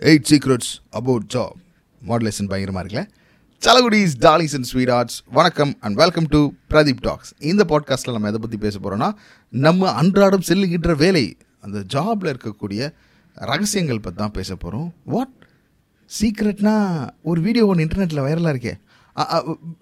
Eight 0.00 0.26
secrets 0.30 0.78
about 0.90 1.24
job 1.34 1.54
மாடலேஷன் 2.06 2.48
பயங்கரமாக 2.48 2.86
இருக்குல்ல? 2.86 3.08
சலகுடிஸ் 3.62 4.12
டாலிஸ் 4.18 4.54
அண்ட் 4.54 4.64
ஸ்வீட் 4.64 4.90
ஆர்ட்ஸ் 4.90 5.22
வணக்கம் 5.32 5.76
and 5.80 5.96
welcome 5.96 6.26
to 6.28 6.50
Pradeep 6.70 7.00
Talks 7.00 7.34
இந்த 7.38 7.64
பாட்காஸ்ட்டில் 7.68 8.12
நம்ம 8.12 8.28
எதை 8.28 8.40
பற்றி 8.40 8.56
பேச 8.56 8.78
போகிறோன்னா 8.78 9.12
நம்ம 9.48 9.92
அன்றாடம் 9.92 10.42
செல்லுகின்ற 10.48 10.96
வேலை 10.96 11.36
அந்த 11.60 11.78
ஜாபில் 11.92 12.34
இருக்கக்கூடிய 12.34 12.92
ரகசியங்கள் 13.34 14.00
பற்றி 14.00 14.18
தான் 14.18 14.30
பேச 14.30 14.54
போகிறோம் 14.54 14.94
வாட் 15.04 15.34
சீக்ரெட்னா 16.20 17.08
ஒரு 17.22 17.40
வீடியோ 17.40 17.66
ஒன்று 17.66 17.84
இன்டர்நெட்டில் 17.84 18.24
வைரலாக 18.24 18.54
இருக்கே. 18.54 18.74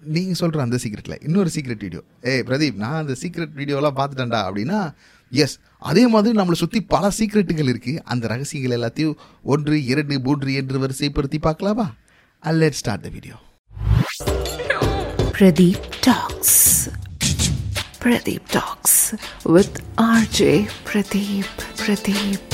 நீங்கள் 0.07 0.39
சொல்கிற 0.41 0.61
அந்த 0.61 0.77
சீக்ரெட்டில் 0.83 1.21
இன்னொரு 1.21 1.49
சீக்ரெட் 1.55 1.83
வீடியோ 1.83 2.01
ஏய் 2.31 2.43
பிரதீப் 2.43 2.77
நான் 2.77 2.99
அந்த 2.99 3.15
சீக்ரெட் 3.21 3.55
வீடியோலாம் 3.55 3.97
பார்த்துட்டேன்டா 3.99 4.41
அப்படின்னா 4.47 4.79
எஸ் 5.31 5.55
அதே 5.81 6.03
மாதிரி 6.07 6.37
நம்மளை 6.37 6.57
சுற்றி 6.57 6.79
பல 6.87 7.11
சீக்ரெட்டுகள் 7.17 7.71
இருக்குது 7.73 8.03
அந்த 8.05 8.27
ரகசியங்கள் 8.27 8.77
எல்லாத்தையும் 8.77 9.17
ஒன்று 9.45 9.77
இரண்டு 9.85 10.17
மூன்று 10.19 10.53
என்று 10.53 10.81
வரிசைப்படுத்தி 10.85 11.39
பார்க்கலாமா 11.39 11.87
let 12.43 12.79
start 12.81 13.05
the 13.07 13.11
video 13.17 13.37
Pradeep 15.31 15.83
Talks. 16.01 16.51
Pradeep 17.99 18.43
Talks 18.47 18.93
with 19.47 19.73
RJ 20.13 20.39
Pradeep. 20.87 21.51
Pradeep. 21.81 22.45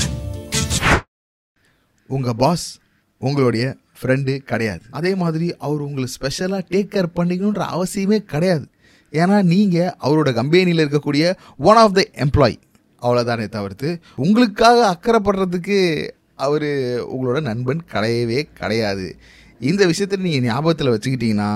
உங்கள் 2.10 2.36
பாஸ் 2.36 2.66
உங்களுடைய 3.22 3.66
ஃப்ரெண்டு 4.04 4.38
கிடையாது. 4.38 4.82
அதே 4.90 5.16
மாதிரி 5.16 5.56
அவர் 5.58 5.82
உங்களை 5.82 6.08
ஸ்பெஷலாக 6.08 6.66
டேக் 6.70 6.92
கேர் 6.94 7.16
பண்ணிக்கணுன்ற 7.16 7.66
அவசியமே 7.78 8.18
கிடையாது. 8.18 8.66
ஏன்னா 9.12 9.38
நீங்கள் 9.44 9.94
அவரோட 10.04 10.34
கம்பெனியில் 10.34 10.84
இருக்கக்கூடிய 10.86 11.24
ஒன் 11.58 11.76
ஆஃப் 11.76 11.94
த 11.94 12.04
எம்ப்ளாயி 12.26 12.58
அவ்வளோதானே 13.02 13.48
தவிர்த்து 13.50 13.90
உங்களுக்காக 14.16 14.80
அக்கறைப்படுறதுக்கு 14.94 16.10
அவர் 16.36 16.68
உங்களோட 17.14 17.42
நண்பன் 17.42 17.82
கிடையவே 17.94 18.42
கிடையாது. 18.60 19.08
இந்த 19.60 19.86
விஷயத்தை 19.86 20.18
நீங்கள் 20.20 20.46
ஞாபகத்தில் 20.50 20.94
வச்சுக்கிட்டீங்கன்னா 20.94 21.50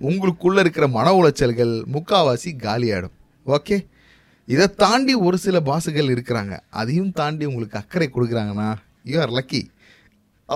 உங்களுக்குள்ளே 0.00 0.58
இருக்கிற 0.58 0.88
மன 0.88 1.14
உளைச்சல்கள் 1.20 1.72
முக்காவாசி 1.94 2.50
காலியாகிடும் 2.66 3.16
ஓகே? 3.46 3.76
இதை 4.44 4.66
தாண்டி 4.74 5.14
ஒரு 5.14 5.38
சில 5.38 5.60
பாசுகள் 5.60 6.12
இருக்கிறாங்க. 6.14 6.54
அதையும் 6.70 7.12
தாண்டி 7.12 7.44
உங்களுக்கு 7.44 7.78
அக்கறை 7.78 8.08
கொடுக்குறாங்கன்னா 8.14 8.68
யூ 9.04 9.20
ஆர் 9.20 9.30
லக்கி 9.30 9.60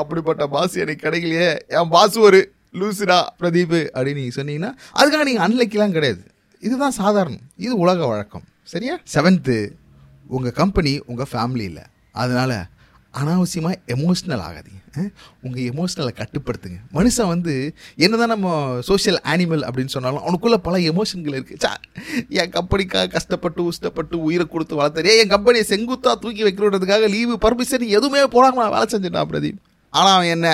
அப்படிப்பட்ட 0.00 0.46
பாஸ் 0.54 0.76
எனக்கு 0.84 1.04
கிடைக்கலையே. 1.06 1.50
என் 1.78 1.92
பாஸ் 1.94 2.18
ஒரு 2.26 2.40
லூசுடா 2.80 3.18
பிரதீப் 3.40 3.74
அப்படின்னு 3.96 4.20
நீங்கள் 4.20 4.36
சொன்னீங்கன்னா 4.38 4.72
அதுக்காக 5.00 5.26
நீங்கள் 5.28 5.46
அன்லக்கிலாம் 5.46 5.96
கிடையாது. 5.96 6.22
இதுதான் 6.66 6.98
சாதாரணம். 7.00 7.44
இது 7.56 7.74
உலக 7.84 8.06
வழக்கம். 8.12 8.46
சரியா? 8.74 8.94
செவன்த்து 9.14 9.56
உங்கள் 10.36 10.58
கம்பெனி 10.60 10.92
உங்கள் 11.06 11.30
ஃபேமிலி 11.32 11.66
இல்லை 11.70 11.82
அதனால் 12.12 12.56
அனாவசியமாக 13.20 13.76
எமோஷ்னல் 13.94 14.42
ஆகாதீங்க. 14.46 14.80
உங்கள் 15.42 15.66
எமோஷ்னலை 15.70 16.12
கட்டுப்படுத்துங்க. 16.20 16.78
மனுஷன் 16.94 17.30
வந்து 17.32 17.52
என்னதான் 18.04 18.32
நம்ம 18.34 18.48
சோஷியல் 18.88 19.20
அனிமல் 19.32 19.64
அப்படின்னு 19.68 19.94
சொன்னாலும் 19.96 20.24
அவனுக்குள்ளே 20.24 20.58
பல 20.68 20.78
எமோஷன்கள் 20.90 21.36
இருக்குது 21.36 21.62
சா 21.64 21.72
என் 22.28 22.54
கம்பெனிக்காக 22.56 23.12
கஷ்டப்பட்டு 23.16 23.68
உஷ்டப்பட்டு 23.70 24.18
உயிரை 24.28 24.46
கொடுத்து 24.46 24.80
வளர்த்தரே 24.80 25.14
என் 25.22 25.32
கம்பெனியை 25.34 25.66
செங்குத்தாக 25.72 26.16
தூக்கி 26.24 26.42
வைக்கிறதுக்காக 26.44 27.08
லீவு 27.08 27.36
பர்மிஷன் 27.46 27.86
எதுவுமே 27.98 28.24
போடாமல் 28.36 28.74
வேலை 28.74 28.88
செஞ்சிட்டான் 28.94 29.30
பிரதீப். 29.32 29.60
ஆனால் 29.96 30.14
அவன் 30.16 30.32
என்ன 30.36 30.48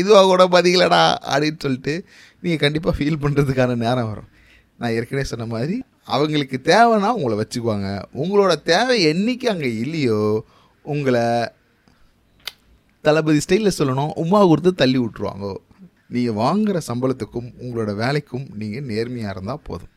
இதுவாக 0.00 0.28
கூட 0.30 0.44
பதிகலடா 0.54 1.02
அப்படின்னு 1.32 1.60
சொல்லிட்டு 1.64 1.94
நீங்கள் 2.40 2.62
கண்டிப்பாக 2.64 2.94
ஃபீல் 2.98 3.22
பண்ணுறதுக்கான 3.24 3.76
நேரம் 3.84 4.08
வரும். 4.12 4.30
நான் 4.78 4.94
ஏற்கனவே 4.96 5.26
சொன்ன 5.32 5.44
மாதிரி 5.54 5.76
அவங்களுக்கு 6.14 6.56
தேவைன்னா 6.72 7.10
உங்களை 7.16 7.34
வச்சுக்குவாங்க. 7.40 7.88
உங்களோட 8.22 8.54
தேவை 8.72 8.96
என்னைக்கு 9.12 9.46
அங்கே 9.52 9.70
இல்லையோ 9.84 10.22
உங்களை 10.94 11.24
தளபதி 13.04 13.40
ஸ்டைலில் 13.44 13.76
சொல்லணும் 13.78 14.12
உமா 14.22 14.40
கொடுத்து 14.50 14.72
தள்ளி 14.82 14.98
விட்ருவாங்க 14.98 15.46
நீங்கள் 16.14 16.38
வாங்குகிற 16.42 16.78
சம்பளத்துக்கும் 16.88 17.48
உங்களோட 17.62 17.90
வேலைக்கும் 18.02 18.46
நீங்கள் 18.60 18.86
நேர்மையாக 18.90 19.34
இருந்தால் 19.34 19.64
போதும். 19.68 19.92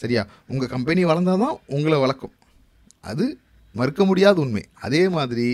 சரியா? 0.00 0.22
உங்கள் 0.48 0.72
கம்பெனி 0.74 1.02
வளர்ந்தால் 1.04 1.42
தான் 1.44 1.56
உங்களை 1.66 1.98
வளர்க்கும். 1.98 2.34
அது 3.10 3.24
மறுக்க 3.74 4.02
முடியாத 4.04 4.40
உண்மை. 4.40 4.64
அதே 4.86 5.02
மாதிரி 5.16 5.46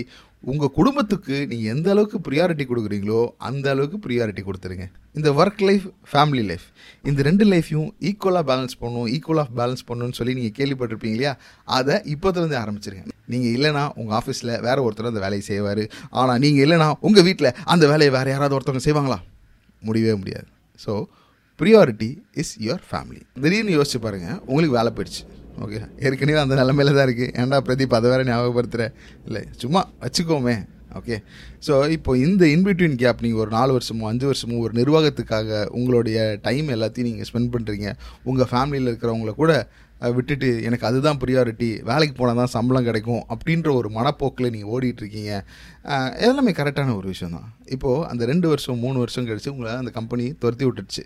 உங்கள் 0.49 0.71
குடும்பத்துக்கு 0.77 1.35
நீங்கள் 1.49 1.71
எந்த 1.73 1.87
அளவுக்கு 1.93 2.17
ப்ரியாரிட்டி 2.27 2.65
கொடுக்குறீங்களோ 2.69 3.19
அந்த 3.47 3.65
அளவுக்கு 3.73 3.97
ப்ரியாரிட்டி 4.05 4.43
கொடுத்துருங்க. 4.45 4.85
இந்த 5.17 5.29
ஒர்க் 5.41 5.61
லைஃப் 5.69 5.85
ஃபேமிலி 6.11 6.43
லைஃப் 6.51 6.65
இந்த 7.09 7.19
ரெண்டு 7.27 7.45
லைஃப்பையும் 7.51 7.89
ஈக்குவலாக 8.09 8.45
பேலன்ஸ் 8.49 8.75
பண்ணணும் 8.81 9.09
ஈக்குவல் 9.15 9.41
ஆஃப் 9.43 9.53
பேலன்ஸ் 9.59 9.83
பண்ணணும்னு 9.89 10.17
சொல்லி 10.19 10.33
நீங்கள் 10.39 10.55
கேள்விப்பட்டிருப்பீங்க 10.59 11.15
இல்லையா? 11.17 11.33
அதை 11.77 11.95
இப்போத்துலேருந்து 12.13 12.59
ஆரம்பிச்சிருங்க. 12.63 13.05
நீங்கள் 13.33 13.53
இல்லைனா 13.57 13.83
உங்கள் 14.01 14.17
ஆஃபீஸில் 14.19 14.53
வேறு 14.67 14.85
ஒருத்தர் 14.85 15.11
அந்த 15.11 15.23
வேலையை 15.25 15.43
செய்வார். 15.51 15.83
ஆனால் 16.21 16.41
நீங்கள் 16.45 16.65
இல்லைனா 16.67 16.87
உங்கள் 17.09 17.27
வீட்டில் 17.29 17.51
அந்த 17.73 17.83
வேலையை 17.93 18.13
வேறு 18.17 18.33
யாராவது 18.35 18.57
ஒருத்தவங்க 18.57 18.85
செய்வாங்களா? 18.87 19.19
முடியவே 19.89 20.15
முடியாது. 20.21 20.49
So 20.85 20.93
priority 21.59 22.09
is 22.43 22.55
your 22.65 22.83
family 22.89 23.21
திடீர்னு 23.45 23.77
யோசிச்சு 23.77 24.01
பாருங்கள் 24.07 24.39
உங்களுக்கு 24.49 24.77
வேலை 24.79 24.93
போயிடுச்சு. 24.97 25.23
ஓகே. 25.63 25.79
ஏற்கனவே 26.05 26.39
அந்த 26.43 26.55
நிலமையில 26.61 26.93
தான் 26.97 27.07
இருக்குது 27.07 27.33
ஏன்டா 27.41 27.57
பிரதீப் 27.67 27.97
அதை 27.99 28.09
வேறு 28.13 28.29
ஞாபகப்படுத்துகிறேன் 28.29 28.93
இல்லை 29.27 29.41
சும்மா 29.63 29.81
வச்சுக்கோமே. 30.03 30.55
ஓகே. 30.99 31.17
ஸோ 31.65 31.73
இப்போ 31.95 32.11
இந்த 32.25 32.43
இன்பிட்வீன் 32.55 32.97
கேப் 33.01 33.21
நீங்கள் 33.25 33.41
ஒரு 33.43 33.51
நாலு 33.57 33.71
வருஷமோ 33.77 34.07
அஞ்சு 34.09 34.25
வருஷமோ 34.31 34.57
ஒரு 34.65 34.73
நிர்வாகத்துக்காக 34.79 35.59
உங்களுடைய 35.79 36.17
டைம் 36.47 36.67
எல்லாத்தையும் 36.75 37.09
நீங்கள் 37.09 37.29
ஸ்பெண்ட் 37.29 37.53
பண்ணுறீங்க 37.53 37.89
உங்கள் 38.29 38.49
ஃபேமிலியில் 38.51 38.91
இருக்கிறவங்கள 38.91 39.33
கூட 39.43 39.53
விட்டுட்டு 40.17 40.47
எனக்கு 40.67 40.85
அதுதான் 40.89 41.19
ப்ரியாரிட்டி 41.23 41.67
வேலைக்கு 41.89 42.13
போனால் 42.19 42.39
தான் 42.41 42.51
சம்பளம் 42.55 42.87
கிடைக்கும் 42.87 43.23
அப்படின்ற 43.33 43.69
ஒரு 43.79 43.89
மனப்போக்கில் 43.97 44.51
நீங்கள் 44.55 44.71
ஓடிட்டுருக்கீங்க 44.75 45.33
எல்லாமே 46.27 46.51
கரெக்டான 46.59 46.95
ஒரு 46.99 47.07
விஷயம் 47.13 47.35
தான் 47.37 47.49
இப்போது 47.75 48.05
அந்த 48.11 48.25
ரெண்டு 48.31 48.47
வருஷம் 48.47 48.81
மூணு 48.85 48.97
வருஷம் 49.03 49.27
கழித்து 49.29 49.53
உங்களை 49.53 49.75
அந்த 49.81 49.93
கம்பெனி 49.99 50.25
துரத்தி 50.43 50.65
விட்டுடுச்சு. 50.65 51.03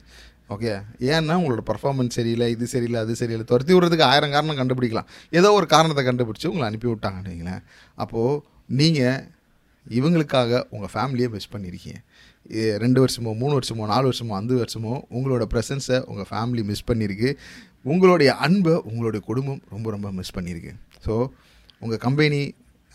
ஓகே 0.53 0.71
ஏன்னா 1.11 1.35
உங்களோட 1.41 1.61
பர்ஃபார்மன்ஸ் 1.69 2.15
சரியில்லை 2.17 2.47
இது 2.55 2.65
சரியில்லை 2.73 2.99
அது 3.03 3.13
சரியில்லை 3.21 3.45
துரத்தி 3.51 3.73
விடுறதுக்கு 3.75 4.05
ஆயிரம் 4.09 4.33
காரணம் 4.35 4.59
கண்டுபிடிக்கலாம். 4.59 5.07
ஏதோ 5.39 5.49
ஒரு 5.59 5.67
காரணத்தை 5.75 6.03
கண்டுபிடிச்சி 6.09 6.47
உங்களை 6.51 6.65
அனுப்பி 6.69 6.87
விட்டாங்கன்னு 6.91 7.31
வைங்களேன். 7.31 7.63
அப்போது 8.03 8.41
நீங்கள் 8.81 9.23
இவங்களுக்காக 9.85 10.61
உங்கள் 10.75 10.91
ஃபேமிலியை 10.93 11.29
மிஸ் 11.35 11.51
பண்ணியிருக்கீங்க 11.53 12.01
ரெண்டு 12.83 12.99
வருஷமோ 13.03 13.31
மூணு 13.41 13.53
வருஷமோ 13.57 13.85
நாலு 13.93 14.05
வருஷமோ 14.09 14.33
அஞ்சு 14.39 14.55
வருஷமோ 14.61 14.93
உங்களோட 15.17 15.43
ப்ரெசன்ஸை 15.53 15.97
உங்கள் 16.11 16.29
ஃபேமிலி 16.31 16.63
மிஸ் 16.69 16.87
பண்ணியிருக்கு 16.89 17.29
உங்களுடைய 17.93 18.29
அன்பை 18.45 18.75
உங்களுடைய 18.89 19.21
குடும்பம் 19.29 19.61
ரொம்ப 19.73 19.87
ரொம்ப 19.95 20.07
மிஸ் 20.19 20.35
பண்ணியிருக்கு 20.37 20.73
ஸோ 21.05 21.15
உங்கள் 21.83 22.01
கம்பெனி 22.05 22.41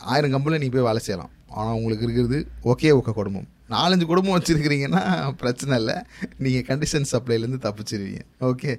ஆயிரம் 0.01 0.35
கம்பெனியில் 0.35 0.63
நீங்கள் 0.63 0.79
போய் 0.79 0.89
வேலை 0.91 1.01
செய்யலாம். 1.07 1.33
ஆனால் 1.59 1.77
உங்களுக்கு 1.79 2.05
இருக்கிறது 2.07 2.39
ஒகே 2.73 2.91
ஒக்க 2.99 3.13
குடும்பம். 3.21 3.49
நாலஞ்சு 3.75 4.07
குடும்பம் 4.11 4.37
வச்சுருக்கிறீங்கன்னா 4.37 5.03
பிரச்சனை 5.43 5.75
இல்லை. 5.81 5.97
நீங்கள் 6.45 6.67
கண்டிஷன் 6.71 7.07
சப்ளைலேருந்து 7.13 7.61
தப்பிச்சிருவீங்க. 7.67 8.23
ஓகே 8.49 8.73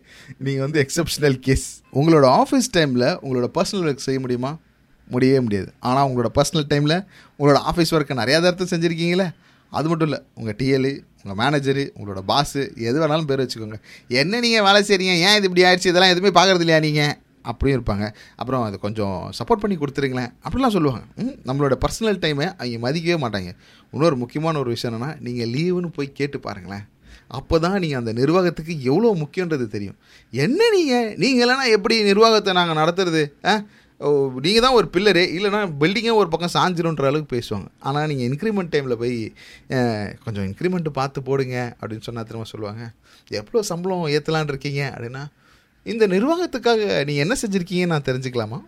நீங்கள் 0.45 0.63
வந்து 0.65 0.79
எக்ஸப்ஷனல் 0.85 1.37
கேஸ் 1.47 1.67
உங்களோட 1.99 2.25
ஆஃபீஸ் 2.41 2.69
டைமில் 2.77 3.07
உங்களோட 3.25 3.49
பர்சனல் 3.59 3.87
ஒர்க் 3.91 4.07
செய்ய 4.07 4.19
முடியுமா? 4.25 4.51
முடியவே 5.13 5.39
முடியாது. 5.45 5.69
ஆனால் 5.89 6.05
உங்களோட 6.09 6.29
பர்சனல் 6.39 6.67
டைமில் 6.73 6.97
உங்களோட 7.37 7.59
ஆஃபீஸ் 7.69 7.93
ஒர்க்கை 7.95 8.15
நிறையா 8.23 8.37
தரத்தை 8.45 8.67
செஞ்சுருக்கீங்களே 8.73 9.29
அது 9.77 9.87
மட்டும் 9.89 10.07
இல்லை. 10.09 10.19
உங்கள் 10.39 10.55
டிஎல் 10.59 10.91
உங்கள் 11.23 11.37
மேனேஜரு 11.41 11.83
உங்களோட 11.97 12.21
பாஸு 12.29 12.61
எது 12.87 12.97
வேணாலும் 13.01 13.27
பேர் 13.29 13.41
வச்சுக்கோங்க. 13.43 13.77
என்ன 14.21 14.39
நீங்கள் 14.45 14.65
வேலை 14.67 14.79
செய்கிறீங்க 14.87 15.13
ஏன் 15.27 15.35
இது 15.39 15.47
இப்படி 15.49 15.63
ஆயிடுச்சு? 15.67 15.91
இதெல்லாம் 15.91 16.13
எதுவுமே 16.13 16.31
பார்க்குறது 16.37 16.65
இல்லையா 16.65 16.79
நீங்கள் 16.87 17.13
அப்படியும் 17.43 17.77
இருப்பாங்க. 17.79 18.05
அப்புறம் 18.35 18.63
அது 18.63 18.79
கொஞ்சம் 18.79 19.31
சப்போர்ட் 19.39 19.63
பண்ணி 19.63 19.77
கொடுத்துருங்களேன். 19.77 20.31
அப்படிலாம் 20.45 20.75
சொல்லுவாங்க. 20.77 21.03
ம், 21.17 21.35
நம்மளோட 21.45 21.75
பர்சனல் 21.83 22.21
டைமை 22.23 22.47
அவங்க 22.57 22.79
மதிக்கவே 22.87 23.17
மாட்டாங்க. 23.25 23.51
இன்னொரு 23.93 24.15
முக்கியமான 24.15 24.59
ஒரு 24.59 24.69
விஷயம் 24.69 24.93
என்னென்னா 24.93 25.11
நீங்கள் 25.19 25.51
லீவுன்னு 25.55 25.91
போய் 25.95 26.11
கேட்டு 26.11 26.39
பாருங்களேன். 26.39 26.85
அப்போ 27.27 27.59
தான் 27.59 27.79
நீங்கள் 27.79 27.99
அந்த 27.99 28.11
நிர்வாகத்துக்கு 28.13 28.73
எவ்வளோ 28.83 29.09
முக்கியன்றது 29.19 29.67
தெரியும். 29.67 29.97
என்ன 30.33 30.69
நீங்கள் 30.75 31.15
நீங்கள் 31.17 31.43
இல்லைன்னா 31.45 31.67
எப்படி 31.77 32.03
நிர்வாகத்தை 32.03 32.53
நாங்கள் 32.53 32.79
நடத்துறது? 32.81 33.21
ஆ? 33.45 33.53
நீங்கள் 34.41 34.63
தான் 34.65 34.75
ஒரு 34.77 34.87
பில்லரு 34.93 35.23
இல்லைனா 35.37 35.59
பில்டிங்கே 35.81 36.13
ஒரு 36.19 36.29
பக்கம் 36.29 36.53
சாஞ்சிரும்ன்ற 36.53 37.05
அளவுக்கு 37.09 37.35
பேசுவாங்க. 37.35 37.67
ஆனால் 37.79 38.07
நீங்கள் 38.07 38.27
இன்க்ரிமெண்ட் 38.29 38.71
டைமில் 38.75 38.99
போய் 39.01 39.17
கொஞ்சம் 40.23 40.45
இன்க்ரிமெண்ட்டு 40.47 40.91
பார்த்து 40.99 41.21
போடுங்க 41.23 41.57
அப்படின்னு 41.81 42.07
சொன்னால் 42.07 42.27
திரும்ப 42.29 42.47
சொல்லுவாங்க. 42.53 42.83
எவ்வளோ 43.31 43.61
சம்பளம் 43.71 44.07
ஏற்றலான் 44.15 44.51
இருக்கீங்க? 44.53 44.81
அப்படின்னா 44.95 45.23
இந்த 45.83 46.07
நிர்வாகத்துக்காக 46.07 47.05
நீங்கள் 47.05 47.23
என்ன 47.23 47.35
செஞ்சுருக்கீங்கன்னு 47.41 47.85
நான் 47.85 48.01
தெரிஞ்சுக்கலாமா? 48.01 48.59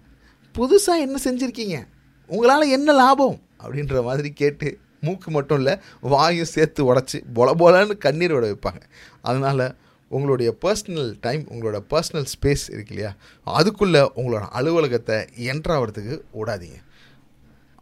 புதுசாக 0.56 1.00
என்ன 1.00 1.18
செஞ்சுருக்கீங்க? 1.24 1.88
உங்களால் 2.28 2.70
என்ன 2.70 2.94
லாபம்? 2.94 3.40
அப்படின்ற 3.64 4.04
மாதிரி 4.04 4.32
கேட்டு 4.32 4.78
மூக்கு 5.02 5.32
மட்டும் 5.32 5.58
இல்லை 5.58 5.78
வாயும் 6.02 6.46
சேர்த்து 6.46 6.94
உடச்சி 6.94 7.22
பொல 7.36 7.52
பொலன்னு 7.58 7.98
கண்ணீர் 7.98 8.34
விட 8.34 8.48
வைப்பாங்க. 8.48 8.82
அதனால் 9.22 9.76
உங்களுடைய 10.10 10.56
பர்சனல் 10.62 11.16
டைம் 11.22 11.44
உங்களோட 11.50 11.80
பர்சனல் 11.90 12.26
ஸ்பேஸ் 12.34 12.66
இருக்கு 12.68 12.94
இல்லையா? 12.94 13.16
அதுக்குள்ளே 13.44 14.12
உங்களோட 14.16 14.48
அலுவலகத்தை 14.50 15.16
என்ட்ராகிறதுக்கு 15.38 16.22
விடாதீங்க. 16.34 16.80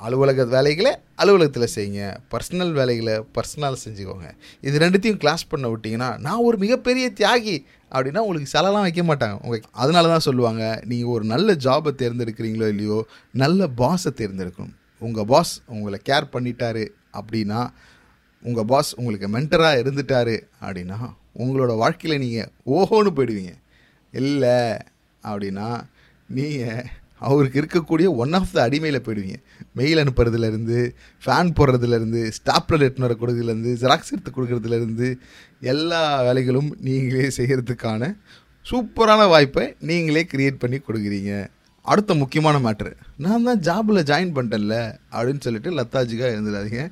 அலுவலக 0.06 0.46
வேலைகளை 0.54 0.92
அலுவலகத்தில் 1.22 1.74
செய்யுங்க. 1.76 2.02
பர்சனல் 2.34 2.74
வேலைகளை 2.80 3.16
பர்சனலாக 3.36 3.78
செஞ்சுக்கோங்க. 3.86 4.28
இது 4.68 4.82
ரெண்டுத்தையும் 4.84 5.20
கிளாஸ் 5.24 5.44
பண்ண 5.52 5.66
விட்டிங்கன்னா 5.74 6.10
நான் 6.26 6.44
ஒரு 6.48 6.58
மிகப்பெரிய 6.64 7.08
தியாகி 7.20 7.56
அப்படின்னா 7.94 8.24
உங்களுக்கு 8.26 8.54
செலலாம் 8.56 8.86
வைக்க 8.88 9.04
மாட்டாங்க. 9.10 9.36
உங்களுக்கு 9.44 9.70
அதனால 9.84 10.10
தான் 10.14 10.26
சொல்லுவாங்க 10.28 10.64
நீங்கள் 10.92 11.14
ஒரு 11.16 11.26
நல்ல 11.34 11.56
ஜாபை 11.66 11.94
தேர்ந்தெடுக்கிறீங்களோ 12.02 12.68
இல்லையோ 12.74 13.00
நல்ல 13.44 13.68
பாஸை 13.82 14.14
தேர்ந்தெடுக்கணும். 14.22 14.76
உங்கள் 15.08 15.28
பாஸ் 15.34 15.54
உங்களை 15.76 16.00
கேர் 16.10 16.32
பண்ணிட்டாரு 16.36 16.86
அப்படின்னா 17.20 17.62
உங்கள் 18.44 18.68
பாஸ் 18.72 18.92
உங்களுக்கு 19.00 19.28
மென்டராக 19.36 19.82
இருந்துட்டாரு 19.84 20.36
அப்படின்னா 20.66 21.00
உங்களோட 21.42 21.72
வாழ்க்கையில் 21.82 22.22
நீங்கள் 22.24 22.50
ஓஹோன்னு 22.78 23.12
போயிடுவீங்க. 23.18 23.54
இல்லை 24.14 24.58
அப்படின்னா 25.24 25.68
நீங்கள் 26.38 26.88
அவருக்கு 27.28 27.62
இருக்கக்கூடிய 27.62 28.08
ஒன் 28.24 28.36
ஆஃப் 28.40 28.54
த 28.56 28.60
அடிமையில் 28.68 29.04
போயிடுவீங்க. 29.06 29.38
மெயில் 29.80 30.02
அனுப்புறதுலேருந்து 30.04 30.78
ஃபேன் 31.24 31.56
போடுறதுலேருந்து 31.58 32.22
ஸ்டாப்லர் 32.38 32.84
எடுத்துன்னு 32.86 33.08
வர 33.08 33.18
கொடுக்குறதுலேருந்து 33.22 33.74
ஜெராக்ஸ் 33.84 34.14
எடுத்து 34.16 34.32
கொடுக்குறதுலேருந்து 34.38 35.10
எல்லா 35.74 36.02
வேலைகளும் 36.28 36.70
நீங்களே 36.88 37.28
செய்கிறதுக்கான 37.40 38.12
சூப்பரான 38.66 39.22
வாய்ப்பை 39.34 39.66
நீங்களே 39.90 40.24
கிரியேட் 40.34 40.62
பண்ணி 40.64 40.80
கொடுக்குறீங்க. 40.88 41.34
அடுத்த 41.86 42.14
முக்கியமான 42.22 42.56
மேட்ரு 42.66 42.92
நான் 43.24 43.46
தான் 43.48 43.62
ஜாபில் 43.68 44.08
ஜாயின் 44.10 44.34
பண்ணிட்டேன்ல 44.36 44.76
அப்படின்னு 45.14 45.44
சொல்லிட்டு 45.46 45.70
லத்தாஜிக்காக 45.78 46.34
இருந்துடாதீங்க 46.36 46.84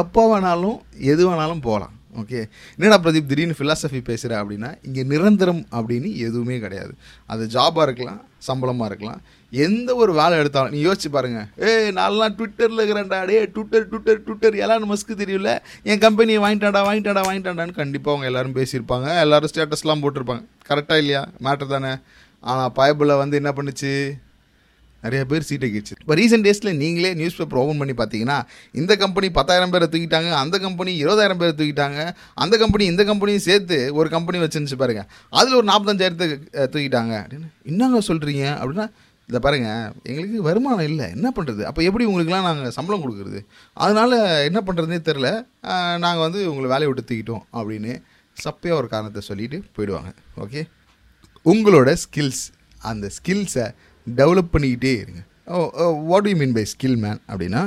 எப்போ 0.00 0.22
வேணாலும் 0.32 0.78
எது 1.12 1.22
வேணாலும் 1.30 1.64
போகலாம். 1.68 1.95
ஓகே 2.20 2.40
என்னடா 2.76 2.98
பிரதீப் 3.04 3.30
திடீர்னு 3.30 3.58
ஃபிலாசபி 3.58 4.00
பேசுகிற 4.10 4.32
அப்படின்னா 4.42 4.70
இங்கே 4.82 5.02
நிரந்தரம் 5.12 5.62
அப்படின்னு 5.78 6.10
எதுவுமே 6.28 6.58
கிடையாது. 6.64 6.92
அது 7.26 7.46
ஜாபாக 7.46 7.86
இருக்கலாம் 7.88 8.20
சம்பளமாக 8.48 8.88
இருக்கலாம். 8.90 9.20
எந்த 9.52 9.90
ஒரு 10.02 10.12
வேலை 10.12 10.38
எடுத்தாலும் 10.38 10.74
நீ 10.74 10.78
யோசிச்சு 10.86 11.08
பாருங்க. 11.10 11.40
ஏ 11.62 11.90
நான்லாம் 11.98 12.34
ட்விட்டரில் 12.38 12.80
இருக்கிறேன்டா 12.82 13.18
டே 13.26 13.36
ட்விட்டர் 13.54 13.88
ட்விட்டர் 13.88 14.22
ட்விட்டர் 14.22 14.56
எல்லாம் 14.64 14.90
மஸ்க்கு 14.92 15.14
தெரியல 15.22 15.52
என் 15.82 15.98
கம்பெனியை 15.98 16.40
வாங்கிட்டாடா 16.42 16.82
வாங்கிட்டாடா 16.88 17.22
வாங்கிட்டாடான்னு 17.28 17.80
கண்டிப்பாக 17.82 18.14
அவங்க 18.14 18.30
எல்லாரும் 18.32 18.56
பேசியிருப்பாங்க. 18.58 19.20
எல்லாரும் 19.20 19.52
ஸ்டேட்டஸ்லாம் 19.54 20.04
போட்டிருப்பாங்க. 20.04 20.44
கரெக்டாக 20.68 21.02
இல்லையா? 21.04 21.24
மேட்டர் 21.44 21.74
தானே? 21.74 21.92
ஆனால் 22.40 22.72
பயபில் 22.76 23.20
வந்து 23.22 23.36
என்ன 23.36 23.52
பண்ணுச்சு? 23.52 23.92
நிறைய 25.06 25.22
பேர் 25.32 25.48
சீட்டை 25.48 25.70
கிடுச்சு 25.74 25.96
இப்போ 26.02 26.16
ரீசெண்ட் 26.20 26.46
டேஸில் 26.48 26.72
நீங்களே 26.82 27.12
நியூஸ் 27.22 27.38
பேப்பர் 27.40 27.60
ஓப்பன் 27.62 27.80
பண்ணி 27.82 27.96
பார்த்தீங்கன்னா 28.02 28.38
இந்த 28.80 28.92
கம்பெனி 29.02 29.28
பத்தாயிரம் 29.38 29.72
பேரை 29.74 29.86
தூக்கிட்டாங்க 29.94 30.30
அந்த 30.42 30.56
கம்பெனி 30.66 30.92
இருபதாயிரம் 31.02 31.40
பேரை 31.42 31.54
தூக்கிட்டாங்க 31.60 32.00
அந்த 32.44 32.54
கம்பெனி 32.62 32.84
இந்த 32.92 33.02
கம்பெனியும் 33.10 33.44
சேர்த்து 33.48 33.78
ஒரு 33.98 34.08
கம்பெனி 34.14 34.38
வச்சுருந்துச்சு 34.44 34.78
பாருங்க. 34.82 35.02
அதில் 35.38 35.58
ஒரு 35.60 35.66
நாற்பத்தஞ்சாயிரத்தை 35.70 36.26
தூக்கிட்டாங்க. 36.74 37.14
அப்படின்னு 37.24 37.50
என்னங்க 37.72 38.00
சொல்கிறீங்க 38.08 38.44
அப்படின்னா 38.60 38.86
இதை 39.30 39.38
பாருங்க 39.44 39.68
எங்களுக்கு 40.10 40.40
வருமானம் 40.48 40.88
இல்லை. 40.90 41.06
என்ன 41.16 41.28
பண்ணுறது 41.36 41.62
அப்போ 41.68 41.80
எப்படி 41.88 42.04
உங்களுக்குலாம் 42.10 42.46
நாங்கள் 42.48 42.74
சம்பளம் 42.76 43.02
கொடுக்குறது? 43.04 43.40
அதனால் 43.84 44.16
என்ன 44.48 44.58
பண்ணுறதுனே 44.66 44.98
தெரில 45.08 45.30
நாங்கள் 46.04 46.24
வந்து 46.26 46.42
உங்களை 46.50 46.68
வேலையை 46.74 46.90
விட்டு 46.90 47.08
தூக்கிட்டோம் 47.08 47.44
அப்படின்னு 47.58 47.94
சப்பையாக 48.36 48.80
ஒரு 48.80 48.88
காரணத்தை 48.92 49.22
சொல்லிட்டு 49.30 49.58
போயிடுவாங்க. 49.76 50.10
ஓகே 50.44 50.62
உங்களோட 51.52 51.90
ஸ்கில்ஸ் 52.04 52.44
அந்த 52.90 53.06
ஸ்கில்ஸை 53.16 53.66
டெவலப் 54.20 54.52
பண்ணிக்கிட்டே 54.52 54.92
இருங்க. 55.02 55.20
ஓ 55.46 55.88
what 56.10 56.28
you 56.30 56.36
mean 56.42 56.54
by 56.58 56.64
skill 56.74 57.00
man 57.04 57.20
அப்படின்னா 57.30 57.62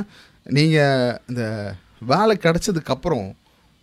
நீங்கள் 0.58 1.18
இந்த 1.30 1.42
வேலை 2.12 2.34
கிடச்சதுக்கப்புறம் 2.44 3.28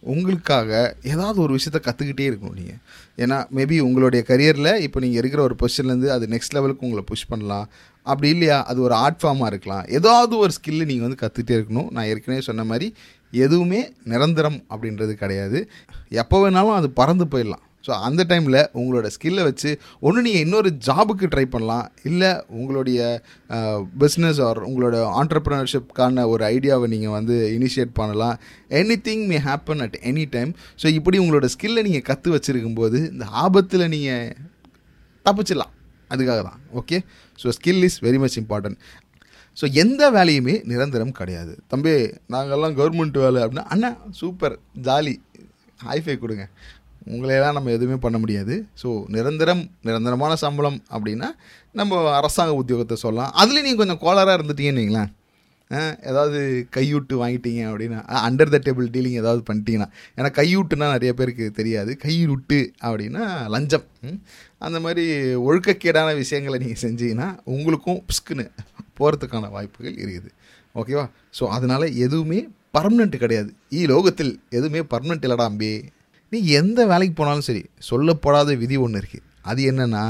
உங்களுக்காக 0.04 0.72
ஏதாவது 1.12 1.38
ஒரு 1.44 1.52
விஷயத்த 1.58 1.80
கற்றுக்கிட்டே 1.86 2.26
இருக்கணும் 2.30 2.58
நீங்கள் 2.60 2.80
ஏன்னா 3.24 3.38
மேபி 3.58 3.78
உங்களுடைய 3.88 4.22
கரியரில் 4.28 4.72
இப்போ 4.86 5.00
நீங்கள் 5.04 5.20
இருக்கிற 5.22 5.42
ஒரு 5.48 5.56
பொசிஷன்லேருந்து 5.62 6.10
அது 6.16 6.26
நெக்ஸ்ட் 6.34 6.56
லெவலுக்கு 6.58 6.86
உங்களை 6.88 7.04
புஷ் 7.12 7.30
பண்ணலாம். 7.32 7.70
அப்படி 8.12 8.30
இல்லையா 8.36 8.58
அது 8.64 8.80
ஒரு 8.88 8.96
ஆர்ட் 9.04 9.22
ஃபார்மாக 9.22 9.52
இருக்கலாம். 9.54 9.86
ஏதாவது 9.98 10.34
ஒரு 10.44 10.52
ஸ்கில்லு 10.58 10.90
நீங்கள் 10.92 11.08
வந்து 11.08 11.22
கற்றுக்கிட்டே 11.24 11.58
இருக்கணும். 11.60 11.90
நான் 11.92 12.10
ஏற்கனவே 12.12 12.42
சொன்ன 12.42 12.64
மாதிரி 12.64 12.90
எதுவுமே 13.46 13.82
நிரந்தரம் 14.04 14.60
அப்படின்றது 14.74 15.14
கிடையாது. 15.24 15.60
எப்போ 16.10 16.38
வேணாலும் 16.44 16.78
அது 16.80 16.90
பறந்து 16.90 17.26
போயிடலாம். 17.26 17.64
ஸோ 17.88 17.92
அந்த 18.08 18.22
டைமில் 18.32 18.60
உங்களோட 18.80 19.10
ஸ்கில்லை 19.16 19.44
வச்சு 19.50 19.72
ஒன்று 20.08 20.26
நீங்கள் 20.28 20.44
இன்னொரு 20.46 20.70
ஜாபுக்கு 20.88 21.32
ட்ரை 21.34 21.46
பண்ணலாம். 21.56 21.86
இல்லை 22.10 22.32
உங்களுடைய 22.60 23.00
பிஸ்னஸ் 24.04 24.42
ஆர் 24.48 24.60
உங்களோட 24.70 24.98
ஆண்டர்ப்ரனர்ஷிப்கான 25.22 26.28
ஒரு 26.34 26.46
ஐடியாவை 26.54 26.90
நீங்கள் 26.96 27.16
வந்து 27.18 27.38
இனிஷியேட் 27.58 27.98
பண்ணலாம். 28.02 28.36
Any 28.82 28.98
thing 29.08 29.26
may 29.32 29.40
happen 29.50 29.84
at 29.88 29.98
any 30.12 30.28
time 30.36 30.54
so 30.84 30.88
இப்படி 31.00 31.20
உங்களோட 31.24 31.50
ஸ்கில்லை 31.56 31.84
நீங்கள் 31.90 32.08
கற்று 32.12 32.36
வச்சுருக்கும் 32.36 32.80
போது 32.82 33.00
இந்த 33.14 33.28
ஆபத்தில் 33.46 33.92
நீங்கள் 33.96 34.30
தப்பிச்சிடலாம். 35.26 35.74
அதுக்காக 36.14 36.42
தான். 36.50 36.60
Okay 36.80 36.98
so 37.42 37.54
skill 37.60 37.86
is 37.90 38.00
very 38.08 38.20
much 38.24 38.40
important 38.42 38.80
so 39.60 39.66
எந்த 39.82 40.04
வேலையுமே 40.16 40.56
நிரந்தரம் 40.72 41.14
கிடையாது. 41.20 41.54
தம்பி 41.72 41.94
நாங்கள்லாம் 42.34 42.76
கவர்மெண்ட் 42.80 43.18
வேலை 43.24 43.40
அப்படின்னா 43.44 43.68
அண்ணா 43.74 43.90
சூப்பர் 44.20 44.56
ஜாலி 44.88 45.16
ஹைஃபை 45.80 46.16
கொடுங்க. 46.24 46.46
உங்களையெல்லாம் 47.14 47.56
நம்ம 47.58 47.72
எதுவுமே 47.78 47.98
பண்ண 48.06 48.18
முடியாது. 48.24 48.56
ஸோ 48.82 48.90
நிரந்தரம் 49.16 49.64
நிரந்தரமான 49.88 50.34
சம்பளம் 50.46 50.80
அப்படின்னா 50.96 51.30
நம்ம 51.80 52.02
அரசாங்க 52.20 52.54
உத்தியோகத்தை 52.62 52.98
சொல்லலாம். 53.06 53.32
அதுலேயும் 53.42 53.68
நீங்கள் 53.68 53.84
கொஞ்சம் 53.84 54.04
கோளாராக 54.04 54.38
இருந்துட்டீங்கன்னு 54.40 54.84
வைங்களேன். 54.84 55.12
ஏதாவது 56.10 56.40
கையூட்டு 56.76 57.14
வாங்கிட்டீங்க 57.22 57.62
அப்படின்னா 57.70 57.98
அண்டர் 58.28 58.52
த 58.54 58.60
டேபிள் 58.68 58.86
டீலிங் 58.94 59.18
ஏதாவது 59.22 59.42
பண்ணிட்டீங்கன்னா 59.50 59.88
ஏன்னா 60.18 60.30
கையூட்டுனா 60.38 60.88
நிறைய 60.94 61.12
பேருக்கு 61.20 61.46
தெரியாது. 61.58 61.92
கையூட்டு 62.06 62.60
அப்படின்னா 62.88 63.24
லஞ்சம். 63.56 63.86
அந்த 64.68 64.78
மாதிரி 64.86 65.06
ஒழுக்கக்கேடான 65.48 66.14
விஷயங்களை 66.22 66.60
நீங்கள் 66.64 66.82
செஞ்சீங்கன்னா 66.86 67.28
உங்களுக்கும் 67.56 68.00
பிஸ்குன்னு 68.12 68.46
போகிறதுக்கான 69.00 69.50
வாய்ப்புகள் 69.58 69.98
இருக்குது. 70.04 70.32
ஓகேவா 70.82 71.06
ஸோ 71.40 71.44
அதனால் 71.58 71.88
எதுவுமே 72.06 72.40
பர்மனெண்ட் 72.78 73.16
கிடையாது. 73.26 73.52
ஈ 73.78 73.82
லோகத்தில் 73.92 74.34
எதுவுமே 74.58 74.82
பர்மனெண்ட் 74.94 75.28
இல்லடா 75.28 75.46
அம்பே. 75.52 75.74
நீ 76.32 76.40
எந்த 76.60 76.80
வேலைக்கு 76.92 77.16
போனாலும் 77.18 77.48
சரி 77.50 77.62
சொல்லப்படாத 77.90 78.56
விதி 78.64 78.78
ஒன்று 78.86 79.00
இருக்குது 79.02 79.26
அது 79.50 79.62
என்னென்னா 79.72 80.04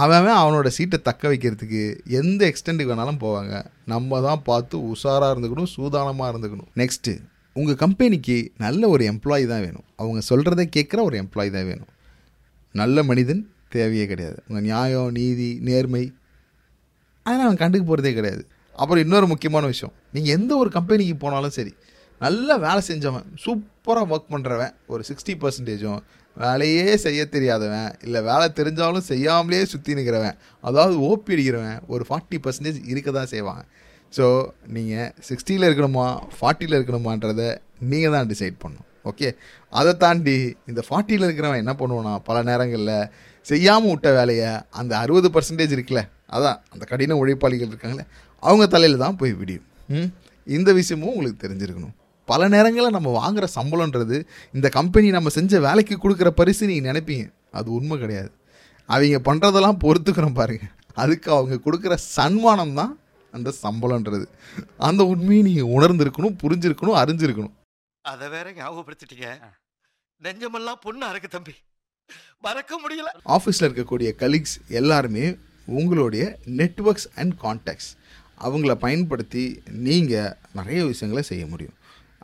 அவன் 0.00 0.18
அவன் 0.18 0.40
அவனோட 0.40 0.68
சீட்டை 0.76 0.98
தக்க 1.02 1.22
வைக்கிறதுக்கு 1.30 1.80
எந்த 2.18 2.40
எக்ஸ்டெண்ட்டுக்கு 2.50 2.92
வேணாலும் 2.92 3.20
போவாங்க. 3.22 3.54
நம்ம 3.92 4.20
தான் 4.26 4.42
பார்த்து 4.48 4.76
உஷாராக 4.92 5.30
இருந்துக்கணும் 5.34 5.70
சூதானமாக 5.76 6.28
இருந்துக்கணும். 6.32 6.68
நெக்ஸ்ட்டு 6.80 7.14
உங்கள் 7.56 7.78
கம்பெனிக்கு 7.82 8.36
நல்ல 8.64 8.82
ஒரு 8.88 9.04
எம்ப்ளாயி 9.12 9.44
தான் 9.52 9.64
வேணும். 9.66 9.86
அவங்க 9.96 10.20
சொல்கிறத 10.28 10.64
கேட்குற 10.76 10.98
ஒரு 11.08 11.16
எம்ப்ளாயி 11.22 11.50
தான் 11.56 11.68
வேணும். 11.70 11.90
நல்ல 12.74 13.02
மனிதன் 13.10 13.42
தேவையே 13.76 14.04
கிடையாது. 14.12 14.38
உங்கள் 14.48 14.66
நியாயம் 14.68 15.10
நீதி 15.18 15.50
நேர்மை 15.68 16.04
அதெல்லாம் 17.26 17.48
அவன் 17.48 17.62
கண்டுக்கு 17.62 17.86
போகிறதே 17.88 18.12
கிடையாது. 18.18 18.42
அப்புறம் 18.76 19.02
இன்னொரு 19.04 19.26
முக்கியமான 19.32 19.64
விஷயம். 19.72 19.94
நீங்கள் 20.14 20.34
எந்த 20.38 20.52
ஒரு 20.56 20.70
கம்பெனிக்கு 20.76 21.16
போனாலும் 21.24 21.56
சரி 21.58 21.72
நல்லா 22.20 22.54
வேலை 22.64 22.80
செஞ்சவன் 22.88 23.28
சூப்பராக 23.44 24.10
ஒர்க் 24.14 24.32
பண்ணுறவன் 24.32 24.72
ஒரு 24.92 25.02
சிக்ஸ்டி 25.08 25.34
பர்சன்டேஜும் 25.42 26.00
வேலையே 26.36 26.88
செய்ய 27.04 27.20
தெரியாதவன் 27.34 27.88
இல்லை 28.06 28.20
வேலை 28.28 28.46
தெரிஞ்சாலும் 28.58 29.06
செய்யாமலே 29.10 29.60
சுற்றி 29.70 29.96
நிற்கிறவன் 29.98 30.36
அதாவது 30.68 30.94
ஓப்பி 31.08 31.32
அடிக்கிறவன் 31.34 31.78
ஒரு 31.94 32.04
ஃபார்ட்டி 32.08 32.38
பர்சன்டேஜ் 32.44 32.78
இருக்க 32.92 33.10
தான் 33.18 33.30
செய்வாங்க. 33.32 33.62
ஸோ 34.12 34.26
நீங்கள் 34.76 35.10
சிக்ஸ்டியில் 35.28 35.66
இருக்கணுமா 35.68 36.06
ஃபார்ட்டியில் 36.36 36.76
இருக்கணுமான்றதை 36.78 37.48
நீங்கள் 37.90 38.14
தான் 38.16 38.28
டிசைட் 38.32 38.56
பண்ணணும். 38.62 38.86
ஓகே 39.10 39.28
அதை 39.80 39.92
தாண்டி 40.04 40.36
இந்த 40.70 40.80
ஃபார்ட்டியில் 40.88 41.26
இருக்கிறவன் 41.26 41.62
என்ன 41.62 41.74
பண்ணுவானா 41.80 42.12
பல 42.28 42.38
நேரங்களில் 42.50 42.96
செய்யாமல் 43.46 43.92
விட்ட 43.92 44.08
வேலையை 44.18 44.50
அந்த 44.80 44.92
அறுபது 45.02 45.30
பர்சன்டேஜ் 45.36 45.74
இருக்குல்ல 45.76 46.02
அதான் 46.36 46.58
அந்த 46.72 46.84
கடின 46.90 47.16
உழைப்பாளிகள் 47.22 47.72
இருக்காங்களே 47.72 48.04
அவங்க 48.42 48.66
தலையில் 48.74 49.02
தான் 49.04 49.18
போய் 49.22 49.32
விடியும். 49.40 49.66
இந்த 50.46 50.70
விஷயமும் 50.80 51.12
உங்களுக்கு 51.14 51.44
தெரிஞ்சிருக்கணும். 51.46 51.94
பல 52.32 52.48
நேரங்களில் 52.54 52.96
நம்ம 52.96 53.10
வாங்குற 53.20 53.46
சம்பளன்றது 53.58 54.16
இந்த 54.56 54.68
கம்பெனி 54.78 55.08
நம்ம 55.16 55.32
செஞ்ச 55.38 55.60
வேலைக்கு 55.66 55.96
கொடுக்குற 56.02 56.30
பரிசு 56.40 56.70
நீங்கள் 56.70 56.88
நினைப்பீங்க. 56.90 57.26
அது 57.58 57.68
உண்மை 57.78 57.96
கிடையாது. 58.02 58.30
அவங்க 58.88 59.18
பண்ணுறதெல்லாம் 59.28 59.80
பொறுத்துக்கிறோம் 59.84 60.38
பாருங்க. 60.40 60.66
அதுக்கு 61.02 61.28
அவங்க 61.36 61.56
கொடுக்குற 61.64 61.94
சன்மானம் 62.16 62.76
தான் 62.80 62.92
அந்த 63.36 63.50
சம்பளன்றது 63.64 64.24
அந்த 64.88 65.02
உண்மையை 65.12 65.42
நீங்கள் 65.48 65.72
உணர்ந்திருக்கணும் 65.76 66.38
புரிஞ்சிருக்கணும் 66.42 67.00
அறிஞ்சிருக்கணும். 67.02 67.54
அத 68.12 68.28
வேற 68.34 68.46
ஞாபகப்படுத்திட்டீங்க. 68.60 69.28
நெஞ்சமெல்லாம் 70.24 70.80
பொண்ணா 70.86 71.08
இருக்கு 71.12 71.28
தம்பி. 71.34 71.54
மறக்க 72.46 72.72
முடியல. 72.82 73.10
ஆஃபீஸில் 73.36 73.68
இருக்கக்கூடிய 73.68 74.10
கலீக்ஸ் 74.22 74.56
எல்லாருமே 74.80 75.26
உங்களுடைய 75.78 76.24
நெட்வொர்க்ஸ் 76.60 77.08
அண்ட் 77.20 77.34
கான்டாக்ட்ஸ் 77.42 77.90
அவங்கள 78.44 78.74
பயன்படுத்தி 78.84 79.44
நீங்கள் 79.86 80.32
நிறைய 80.58 80.80
விஷயங்களை 80.90 81.22
செய்ய 81.30 81.44
முடியும். 81.52 81.76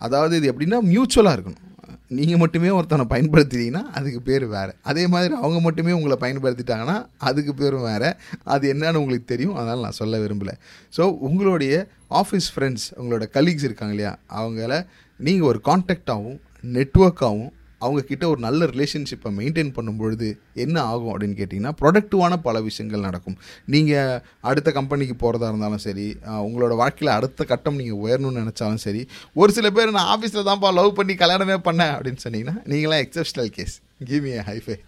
அதாவது 0.04 0.36
இது 0.36 0.52
எப்படின்னா 0.52 0.80
மியூச்சுவலாக 0.92 1.36
இருக்கணும். 1.36 1.62
நீங்கள் 2.08 2.38
மட்டுமே 2.38 2.68
ஒருத்தனை 2.68 3.04
பயன்படுத்திட்டீங்கன்னா 3.12 3.82
அதுக்கு 3.98 4.20
பேர் 4.22 4.44
வேறு. 4.46 4.72
அதே 4.82 5.06
மாதிரி 5.06 5.34
அவங்க 5.34 5.60
மட்டுமே 5.60 5.92
உங்களை 5.92 6.16
பயன்படுத்திட்டாங்கன்னா 6.20 7.06
அதுக்கு 7.28 7.54
பேரும் 7.54 7.82
வேறு. 7.82 8.10
அது 8.44 8.74
என்னன்னு 8.74 9.00
உங்களுக்கு 9.02 9.24
தெரியும். 9.24 9.54
அதனால் 9.54 9.80
நான் 9.80 9.98
சொல்ல 10.00 10.18
விரும்பலை. 10.18 10.54
ஸோ 10.96 11.04
உங்களுடைய 11.28 11.74
ஆஃபீஸ் 12.10 12.48
ஃப்ரெண்ட்ஸ் 12.54 12.86
உங்களோட 13.00 13.26
கலீக்ஸ் 13.36 13.66
இருக்காங்க 13.68 13.94
இல்லையா? 13.96 14.12
அவங்கள 14.40 14.86
நீங்கள் 15.20 15.48
ஒரு 15.48 15.60
கான்டாக்டாகவும் 15.64 16.38
நெட்ஒர்க்காகவும் 16.76 17.52
அவங்க 17.84 18.00
கிட்ட 18.10 18.24
ஒரு 18.32 18.40
நல்ல 18.44 18.66
ரிலேஷன்ஷிப்பை 18.72 19.30
மெயின்டைன் 19.38 19.72
பண்ணும் 19.76 19.98
பொழுது 20.00 20.28
என்ன 20.64 20.76
ஆகும் 20.90 21.10
அப்படின்னு 21.12 21.36
கேட்டிங்கன்னா 21.40 21.72
ப்ரொடக்டிவான 21.80 22.36
பல 22.46 22.60
விஷயங்கள் 22.68 23.04
நடக்கும். 23.06 23.36
நீங்கள் 23.74 24.20
அடுத்த 24.50 24.72
கம்பெனிக்கு 24.78 25.16
போகிறதா 25.22 25.48
இருந்தாலும் 25.52 25.82
சரி 25.86 26.06
உங்களோட 26.46 26.74
வாழ்க்கையில் 26.82 27.12
அடுத்த 27.16 27.44
கட்டம் 27.52 27.78
நீங்கள் 27.80 28.00
உயரணும்னு 28.04 28.42
நினச்சாலும் 28.42 28.82
சரி 28.86 29.02
ஒரு 29.40 29.52
சில 29.58 29.70
பேர் 29.78 29.96
நான் 29.98 30.10
ஆஃபீஸில் 30.14 30.48
தான்ப்பா 30.50 30.70
லவ் 30.78 30.90
பண்ணி 31.00 31.16
கல்யாணமே 31.22 31.58
பண்ணேன் 31.68 31.94
அப்படின்னு 31.96 32.22
சொன்னீங்கன்னா 32.26 32.56
நீங்களாம் 32.72 33.04
எக்ஸப்ஷனல் 33.06 33.50
கேஸ் 33.58 33.76
கிவ் 34.12 34.28
ஹைஃபை 34.50 34.78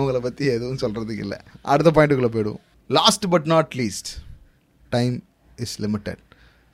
உங்களை 0.00 0.20
பற்றி 0.26 0.44
எதுவும் 0.56 0.82
சொல்கிறதுக்கு 0.84 1.24
இல்லை. 1.26 1.38
அடுத்த 1.72 1.90
பாயிண்ட்டுக்குள்ளே 1.96 2.32
போயிடும் 2.36 2.60
last 2.90 3.26
but 3.34 3.48
not 3.54 3.74
least 3.80 4.10
time 4.94 5.16
is 5.64 5.76
limited 5.84 6.22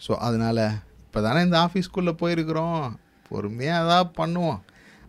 so 0.06 0.12
அதனால் 0.26 0.62
இப்போ 1.06 1.20
தானே 1.26 1.40
இந்த 1.46 1.56
ஆஃபீஸ்க்குள்ளே 1.66 2.12
போயிருக்கிறோம். 2.20 2.82
பொறுமையாக 3.30 3.88
தான் 3.92 4.12
பண்ணுவோம். 4.20 4.60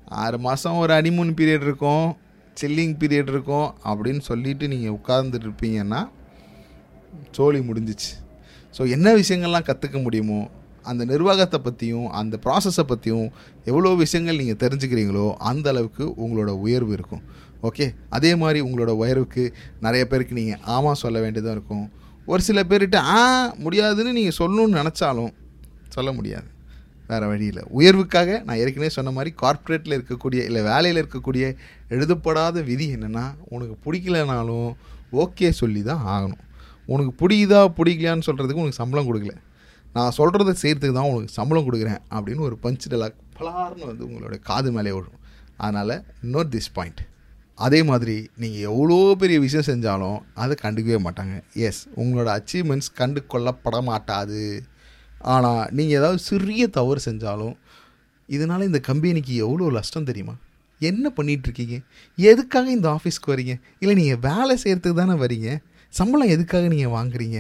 ஆறு 0.07 0.39
மாதம் 0.39 0.77
ஒரு 0.77 0.93
அனிமூன் 0.93 1.33
பீரியட் 1.39 1.67
இருக்கும் 1.67 2.07
சில்லிங் 2.61 2.95
பீரியட் 3.01 3.31
இருக்கும் 3.33 3.67
அப்படின்னு 3.89 4.23
சொல்லிட்டு 4.29 4.67
நீங்கள் 4.67 4.95
உட்கார்ந்துட்டு 4.97 5.47
இருப்பீங்கன்னா 5.49 6.01
சோழி 7.37 7.59
முடிஞ்சிச்சு. 7.59 8.11
ஸோ 8.77 8.81
என்ன 8.95 9.13
விஷயங்கள்லாம் 9.13 9.67
கற்றுக்க 9.69 10.01
முடியுமோ 10.03 10.39
அந்த 10.89 11.05
நிர்வாகத்தை 11.05 11.59
பற்றியும் 11.59 12.09
அந்த 12.19 12.35
ப்ராசஸை 12.45 12.83
பற்றியும் 12.91 13.27
எவ்வளோ 13.65 13.89
விஷயங்கள் 14.03 14.39
நீங்கள் 14.41 14.61
தெரிஞ்சுக்கிறீங்களோ 14.63 15.25
அந்த 15.49 15.69
அளவுக்கு 15.69 16.05
உங்களோட 16.23 16.51
உயர்வு 16.65 16.91
இருக்கும். 16.97 17.23
ஓகே 17.69 17.85
அதே 18.09 18.31
மாதிரி 18.35 18.61
உங்களோட 18.61 18.93
உயர்வுக்கு 19.01 19.43
நிறைய 19.79 20.03
பேருக்கு 20.07 20.39
நீங்கள் 20.39 20.61
ஆமாம் 20.75 21.01
சொல்ல 21.03 21.19
வேண்டியதாக 21.19 21.55
இருக்கும். 21.57 21.85
ஒரு 22.25 22.41
சில 22.41 22.63
பேர்கிட்ட 22.63 22.97
ஆ 23.17 23.19
முடியாதுன்னு 23.65 24.17
நீங்கள் 24.19 24.39
சொல்லணும்னு 24.39 24.79
நினச்சாலும் 24.81 25.31
சொல்ல 25.87 26.11
முடியாது. 26.11 26.47
வேறு 27.11 27.27
வழியில் 27.31 27.61
உயர்வுக்காக 27.79 28.29
நான் 28.47 28.59
ஏற்கனவே 28.63 28.89
சொன்ன 28.95 29.11
மாதிரி 29.17 29.31
கார்ப்பரேட்டில் 29.41 29.95
இருக்கக்கூடிய 29.97 30.41
இல்லை 30.49 30.61
வேலையில் 30.69 30.99
இருக்கக்கூடிய 31.01 31.45
எழுதப்படாத 31.95 32.63
விதி 32.69 32.87
என்னென்னா 32.95 33.25
உனக்கு 33.53 33.75
பிடிக்கலனாலும் 33.85 34.71
ஓகே 35.21 35.47
சொல்லி 35.61 35.81
தான் 35.87 36.03
ஆகணும். 36.13 36.43
உனக்கு 36.93 37.13
பிடிக்குதா 37.21 37.61
பிடிக்கலையான்னு 37.79 38.27
சொல்கிறதுக்கு 38.27 38.63
உனக்கு 38.63 38.81
சம்பளம் 38.81 39.07
கொடுக்கல. 39.09 39.33
நான் 39.95 40.15
சொல்கிறத 40.17 40.51
செய்கிறதுக்கு 40.61 40.97
தான் 40.97 41.09
உனக்கு 41.11 41.37
சம்பளம் 41.39 41.65
கொடுக்குறேன் 41.67 42.01
அப்படின்னு 42.15 42.47
ஒரு 42.49 42.57
பஞ்ச் 42.65 42.85
டெலாக் 42.93 43.17
பலார்னு 43.39 43.85
வந்து 43.89 44.03
உங்களுடைய 44.07 44.39
காது 44.49 44.69
மேலே 44.75 44.91
விழும் 44.97 45.17
அதனால் 45.63 45.95
நோட் 46.33 46.51
திஸ் 46.55 46.71
பாயிண்ட் 46.77 47.01
அதே 47.65 47.79
மாதிரி 47.89 48.15
நீங்கள் 48.41 48.65
எவ்வளோ 48.69 48.99
பெரிய 49.21 49.37
விஷயம் 49.45 49.67
செஞ்சாலும் 49.69 50.19
அதை 50.41 50.53
கண்டுக்கவே 50.63 50.99
மாட்டாங்க. 51.07 51.35
எஸ் 51.67 51.81
உங்களோட 52.01 52.29
அச்சீவ்மெண்ட்ஸ் 52.37 52.91
கண்டு 52.99 53.21
கொள்ளப்பட 53.33 53.79
மாட்டாது. 53.89 54.43
ஆனால் 55.35 55.63
நீங்கள் 55.77 55.97
ஏதாவது 55.99 56.19
சிறிய 56.29 56.67
தவறு 56.67 57.01
செஞ்சாலும் 57.05 57.55
இதனால் 58.29 58.67
இந்த 58.67 58.79
கம்பெனிக்கு 58.89 59.33
எவ்வளோ 59.45 59.69
நஷ்டம் 59.77 60.07
தெரியுமா? 60.09 60.35
என்ன 60.81 61.11
பண்ணிகிட்ருக்கீங்க 61.17 61.75
எதுக்காக 62.17 62.71
இந்த 62.71 62.87
ஆஃபீஸ்க்கு 62.95 63.31
வரீங்க? 63.33 63.55
இல்லை 63.79 63.95
நீங்கள் 64.01 64.21
வேலை 64.29 64.53
செய்கிறதுக்கு 64.63 65.01
தானே 65.01 65.15
வரீங்க? 65.23 65.49
சம்பளம் 65.93 66.31
எதுக்காக 66.35 66.67
நீங்கள் 66.67 66.93
வாங்குறீங்க? 66.97 67.39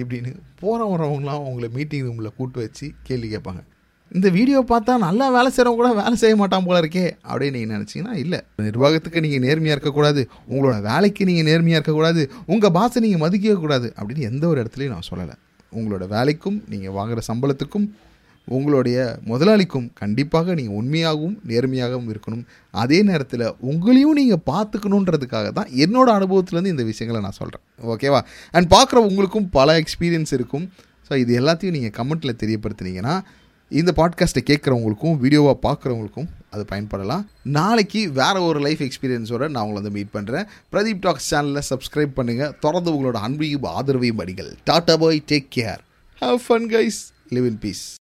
இப்படின்னு 0.00 0.30
போகிற 0.60 0.80
வரவங்களாம் 0.92 1.44
உங்களை 1.48 1.68
மீட்டிங் 1.76 2.06
ரூமில் 2.06 2.36
கூட்டு 2.38 2.58
வச்சு 2.62 2.86
கேள்வி 3.08 3.28
கேட்பாங்க. 3.34 3.62
இந்த 4.10 4.28
வீடியோ 4.36 4.60
பார்த்தா 4.70 4.92
நல்லா 5.06 5.26
வேலை 5.34 5.50
செய்கிறவங்க 5.50 5.80
கூட 5.80 5.90
வேலை 6.00 6.16
செய்ய 6.22 6.36
மாட்டான் 6.36 6.64
போல 6.68 6.80
இருக்கே 6.82 7.04
அப்படின்னு 7.28 7.56
நீங்கள் 7.58 7.74
நினச்சிங்கன்னா 7.76 8.14
இல்லை. 8.22 8.40
நிர்வாகத்துக்கு 8.68 9.20
நீங்கள் 9.26 9.44
நேர்மையாக 9.46 9.76
இருக்கக்கூடாது. 9.76 10.22
உங்களோட 10.52 10.76
வேலைக்கு 10.90 11.24
நீங்கள் 11.24 11.48
நேர்மையாக 11.50 11.78
இருக்கக்கூடாது. 11.80 12.24
உங்கள் 12.46 12.74
பாஸை 12.78 13.02
நீங்கள் 13.06 13.22
மதிக்கவே 13.24 13.56
கூடாது 13.66 13.92
அப்படின்னு 13.98 14.28
எந்த 14.30 14.46
ஒரு 14.48 14.64
இடத்துலையும் 14.64 14.96
நான் 14.96 15.08
சொல்லலை. 15.10 15.36
உங்களோட 15.78 16.04
வேலைக்கும் 16.16 16.58
நீங்கள் 16.72 16.94
வாங்குகிற 16.98 17.22
சம்பளத்துக்கும் 17.30 17.88
உங்களுடைய 18.48 18.98
முதலாளிக்கும் 19.30 19.88
கண்டிப்பாக 20.00 20.54
நீங்கள் 20.58 20.76
உண்மையாகவும் 20.80 21.34
நேர்மையாகவும் 21.50 22.08
இருக்கணும். 22.12 22.44
அதே 22.74 22.98
நேரத்தில் 23.08 23.44
உங்களையும் 23.70 24.18
நீங்கள் 24.20 24.42
பார்த்துக்கணுன்றதுக்காக 24.50 25.48
தான் 25.58 25.70
என்னோடய 25.84 26.18
அனுபவத்துலேருந்து 26.18 26.72
இந்த 26.74 26.86
விஷயங்களை 26.90 27.20
நான் 27.26 27.38
சொல்கிறேன் 27.40 27.64
ஓகேவா 27.94 28.20
அண்ட் 28.56 28.68
பார்க்குற 28.74 29.00
உங்களுக்கும் 29.10 29.48
பல 29.58 29.78
எக்ஸ்பீரியன்ஸ் 29.82 30.32
இருக்கும். 30.38 30.66
ஸோ 31.08 31.16
இது 31.22 31.32
எல்லாத்தையும் 31.40 31.76
நீங்கள் 31.76 31.94
கமெண்ட்டில் 31.98 32.40
தெரியப்படுத்துனீங்கன்னா 32.42 33.14
இந்த 33.70 33.92
பாட்காஸ்ட்டை 33.96 34.40
கேட்குறவங்களுக்கும் 34.50 35.16
வீடியோவாக 35.16 35.58
பார்க்குறவங்களுக்கும் 35.62 36.26
அது 36.50 36.64
பயன்படலாம். 36.70 37.26
நாளைக்கு 37.42 38.10
வேற 38.10 38.40
ஒரு 38.40 38.60
லைஃப் 38.60 38.80
எக்ஸ்பீரியன்ஸோடு 38.80 39.48
நான் 39.48 39.64
உங்களை 39.64 39.72
வந்து 39.72 39.90
மீட் 39.90 40.12
பண்ணுறேன் 40.12 40.46
பிரதீப் 40.72 40.98
டாக்ஸ் 41.00 41.34
சேனலில் 41.34 41.62
சப்ஸ்கிரைப் 41.70 42.12
பண்ணுங்கள் 42.16 42.58
தொடர்ந்து 42.58 42.92
உங்களோட 42.92 43.14
அன்பையும் 43.14 43.64
ஆதரவையும் 43.64 44.20
அடிகள் 44.20 44.56
tata 44.70 44.96
bye 44.98 45.24
take 45.26 45.46
care 45.56 45.78
have 46.18 46.40
fun 46.48 46.68
guys 46.68 47.00
live 47.30 47.46
in 47.46 47.58
peace 47.58 47.94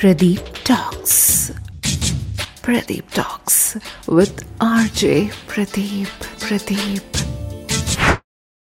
Pradeep 0.00 0.44
Talks. 0.64 1.52
Pradeep 2.66 3.06
Talks 3.14 3.76
with 4.06 4.42
RJ 4.60 5.30
Pradeep 5.54 6.14
Pradeep. 6.48 7.13